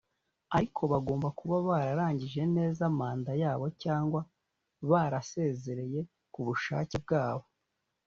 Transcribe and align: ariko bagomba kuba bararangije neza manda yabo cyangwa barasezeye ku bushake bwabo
ariko 0.57 0.81
bagomba 0.91 1.27
kuba 1.39 1.55
bararangije 1.67 2.41
neza 2.57 2.83
manda 2.97 3.31
yabo 3.43 3.65
cyangwa 3.83 4.19
barasezeye 4.89 5.99
ku 6.33 6.39
bushake 6.47 6.95
bwabo 7.05 7.45